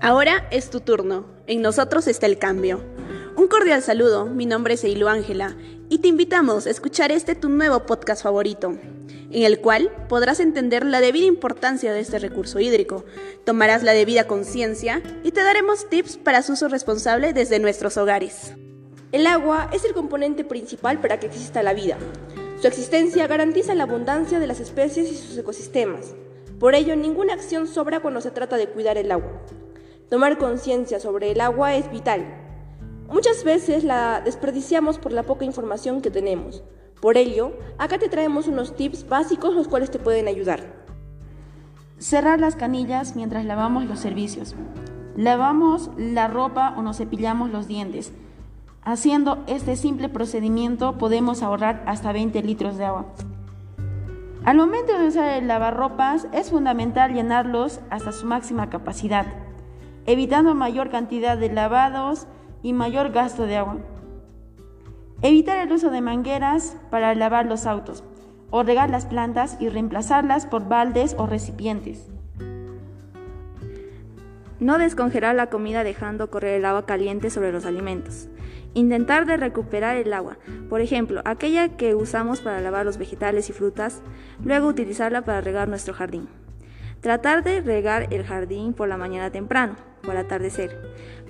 [0.00, 1.26] Ahora es tu turno.
[1.48, 2.80] En nosotros está el cambio.
[3.34, 4.26] Un cordial saludo.
[4.26, 5.56] Mi nombre es Eilu Ángela
[5.88, 8.78] y te invitamos a escuchar este tu nuevo podcast favorito,
[9.30, 13.04] en el cual podrás entender la debida importancia de este recurso hídrico,
[13.44, 18.52] tomarás la debida conciencia y te daremos tips para su uso responsable desde nuestros hogares.
[19.10, 21.96] El agua es el componente principal para que exista la vida.
[22.60, 26.14] Su existencia garantiza la abundancia de las especies y sus ecosistemas.
[26.60, 29.42] Por ello, ninguna acción sobra cuando se trata de cuidar el agua.
[30.10, 32.24] Tomar conciencia sobre el agua es vital.
[33.10, 36.62] Muchas veces la desperdiciamos por la poca información que tenemos.
[37.02, 40.60] Por ello, acá te traemos unos tips básicos los cuales te pueden ayudar.
[41.98, 44.54] Cerrar las canillas mientras lavamos los servicios.
[45.14, 48.12] Lavamos la ropa o nos cepillamos los dientes.
[48.82, 53.06] Haciendo este simple procedimiento podemos ahorrar hasta 20 litros de agua.
[54.46, 59.47] Al momento de usar el lavarropas es fundamental llenarlos hasta su máxima capacidad
[60.08, 62.26] evitando mayor cantidad de lavados
[62.62, 63.76] y mayor gasto de agua.
[65.20, 68.02] Evitar el uso de mangueras para lavar los autos
[68.50, 72.06] o regar las plantas y reemplazarlas por baldes o recipientes.
[74.58, 78.30] No descongelar la comida dejando correr el agua caliente sobre los alimentos.
[78.72, 80.38] Intentar de recuperar el agua,
[80.70, 84.00] por ejemplo, aquella que usamos para lavar los vegetales y frutas,
[84.42, 86.30] luego utilizarla para regar nuestro jardín.
[87.02, 89.76] Tratar de regar el jardín por la mañana temprano
[90.06, 90.76] o al atardecer,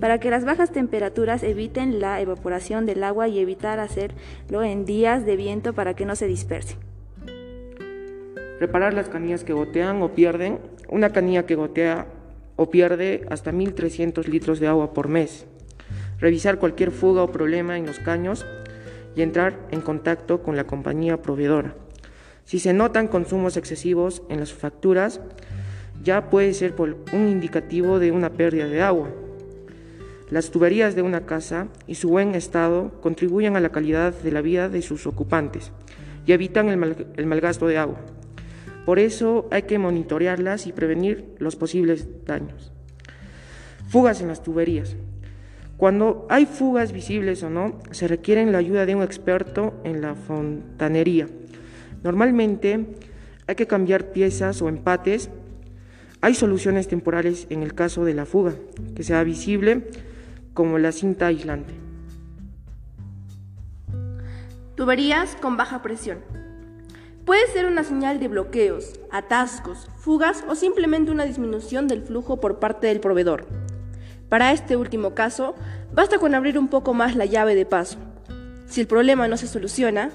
[0.01, 5.25] para que las bajas temperaturas eviten la evaporación del agua y evitar hacerlo en días
[5.27, 6.77] de viento para que no se disperse.
[8.61, 10.59] Reparar las canillas que gotean o pierden.
[10.89, 12.07] Una canilla que gotea
[12.57, 15.47] o pierde hasta 1.300 litros de agua por mes.
[16.19, 18.45] Revisar cualquier fuga o problema en los caños
[19.15, 21.75] y entrar en contacto con la compañía proveedora.
[22.45, 25.21] Si se notan consumos excesivos en las facturas,
[26.03, 29.11] ya puede ser por un indicativo de una pérdida de agua.
[30.31, 34.43] Las tuberías de una casa y su buen estado contribuyen a la calidad de la
[34.43, 35.73] vida de sus ocupantes
[36.27, 36.77] y evitan el,
[37.27, 38.01] mal, gasto de agua.
[38.85, 42.73] Por eso hay que monitorearlas y prevenir los posibles daños.
[43.89, 44.97] Fugas en las tuberías.
[45.79, 50.15] Cuando hay fugas visibles o no, se requiere la ayuda de un experto en la
[50.15, 51.29] fontanería.
[52.03, 52.87] Normalmente
[53.47, 55.31] hay que cambiar piezas o empates
[56.21, 58.55] hay soluciones temporales en el caso de la fuga,
[58.95, 59.89] que sea visible
[60.53, 61.75] como la cinta aislante.
[64.75, 66.19] Tuberías con baja presión.
[67.25, 72.59] Puede ser una señal de bloqueos, atascos, fugas o simplemente una disminución del flujo por
[72.59, 73.47] parte del proveedor.
[74.29, 75.55] Para este último caso,
[75.93, 77.99] basta con abrir un poco más la llave de paso.
[78.67, 80.11] Si el problema no se soluciona,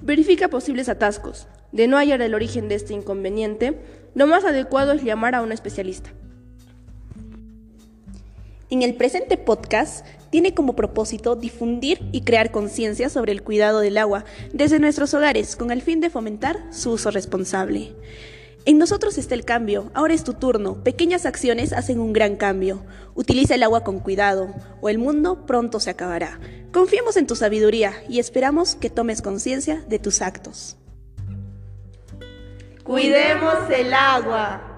[0.00, 3.78] verifica posibles atascos, de no hallar el origen de este inconveniente,
[4.14, 6.10] lo más adecuado es llamar a un especialista.
[8.70, 13.96] En el presente podcast tiene como propósito difundir y crear conciencia sobre el cuidado del
[13.96, 17.94] agua desde nuestros hogares con el fin de fomentar su uso responsable.
[18.66, 22.84] En nosotros está el cambio, ahora es tu turno, pequeñas acciones hacen un gran cambio.
[23.14, 26.38] Utiliza el agua con cuidado o el mundo pronto se acabará.
[26.70, 30.77] Confiemos en tu sabiduría y esperamos que tomes conciencia de tus actos.
[32.88, 34.77] Cuidemos el agua.